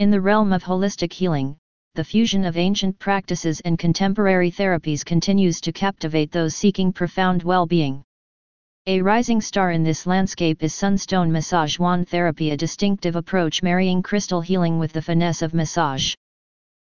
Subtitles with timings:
[0.00, 1.58] In the realm of holistic healing,
[1.94, 8.02] the fusion of ancient practices and contemporary therapies continues to captivate those seeking profound well-being.
[8.86, 14.02] A rising star in this landscape is Sunstone Massage Wand Therapy, a distinctive approach marrying
[14.02, 16.14] crystal healing with the finesse of massage.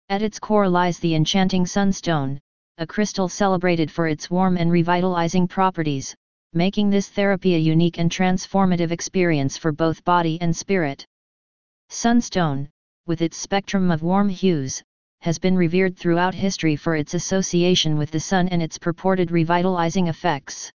[0.08, 2.38] At its core lies the enchanting Sunstone,
[2.78, 6.14] a crystal celebrated for its warm and revitalizing properties,
[6.52, 11.04] making this therapy a unique and transformative experience for both body and spirit.
[11.88, 12.68] Sunstone,
[13.10, 14.84] with its spectrum of warm hues,
[15.22, 20.06] has been revered throughout history for its association with the sun and its purported revitalizing
[20.06, 20.70] effects.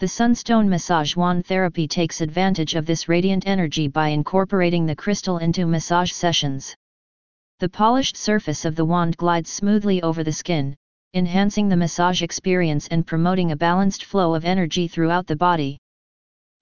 [0.00, 5.38] The Sunstone Massage Wand Therapy takes advantage of this radiant energy by incorporating the crystal
[5.38, 6.74] into massage sessions.
[7.60, 10.74] The polished surface of the wand glides smoothly over the skin,
[11.14, 15.78] enhancing the massage experience and promoting a balanced flow of energy throughout the body.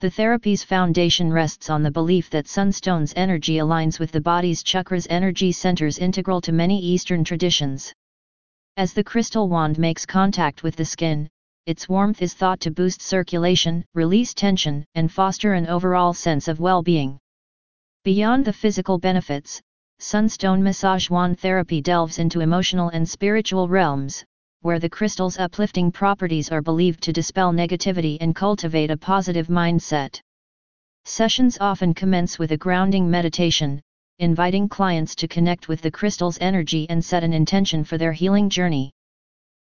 [0.03, 5.07] The therapy's foundation rests on the belief that sunstone's energy aligns with the body's chakras
[5.09, 7.93] energy centers integral to many Eastern traditions.
[8.75, 11.29] As the crystal wand makes contact with the skin,
[11.65, 16.59] its warmth is thought to boost circulation, release tension, and foster an overall sense of
[16.59, 17.17] well-being.
[18.03, 19.61] Beyond the physical benefits,
[19.99, 24.25] Sunstone Massage Wand Therapy delves into emotional and spiritual realms,
[24.63, 30.19] where the crystal's uplifting properties are believed to dispel negativity and cultivate a positive mindset.
[31.03, 33.81] Sessions often commence with a grounding meditation,
[34.19, 38.49] inviting clients to connect with the crystal's energy and set an intention for their healing
[38.49, 38.89] journey.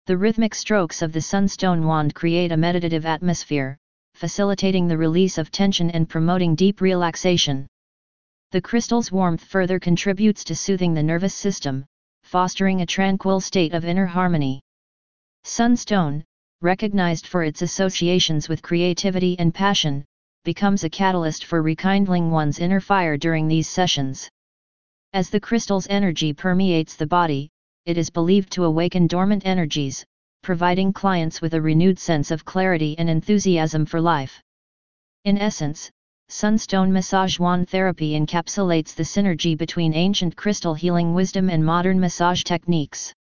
[0.05, 3.77] The rhythmic strokes of the sunstone wand create a meditative atmosphere,
[4.13, 7.67] facilitating the release of tension and promoting deep relaxation.
[8.51, 11.83] The crystal's warmth further contributes to soothing the nervous system,
[12.23, 14.61] fostering a tranquil state of inner harmony.
[15.47, 16.23] Sunstone,
[16.61, 20.03] recognized for its associations with creativity and passion,
[20.43, 24.27] becomes a catalyst for rekindling one's inner fire during these sessions.
[25.13, 27.51] As the crystal's energy permeates the body,
[27.85, 30.03] it is believed to awaken dormant energies,
[30.41, 34.41] providing clients with a renewed sense of clarity and enthusiasm for life.
[35.25, 35.91] In essence,
[36.27, 42.43] Sunstone Massage Wand Therapy encapsulates the synergy between ancient crystal healing wisdom and modern massage
[42.43, 43.13] techniques.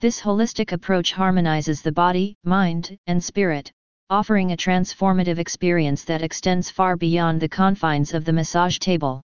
[0.00, 3.72] This holistic approach harmonizes the body, mind, and spirit,
[4.10, 9.22] offering a transformative experience that extends far beyond the confines of the massage table.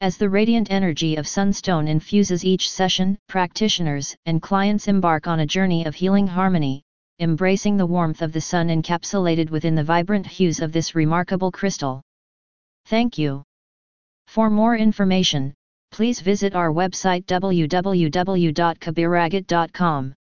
[0.00, 5.46] As the radiant energy of Sunstone infuses each session, practitioners and clients embark on a
[5.46, 6.82] journey of healing harmony,
[7.20, 12.02] embracing the warmth of the sun encapsulated within the vibrant hues of this remarkable crystal.
[12.86, 13.44] Thank you.
[14.26, 15.54] For more information,
[15.94, 20.23] please visit our website www.kabeeragate.com.